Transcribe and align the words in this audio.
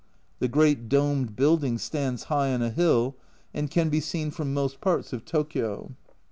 The 0.39 0.47
great 0.47 0.89
domed 0.89 1.35
building 1.35 1.77
stands 1.77 2.23
high 2.23 2.51
on 2.55 2.63
a 2.63 2.71
hill, 2.71 3.17
and 3.53 3.69
can 3.69 3.89
be 3.89 3.99
seen 3.99 4.31
from 4.31 4.51
most 4.51 4.81
parts 4.81 5.13
of 5.13 5.25
Tokio. 5.25 5.91